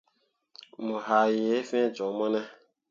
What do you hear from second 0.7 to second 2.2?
Mo haa yee fĩĩ joŋ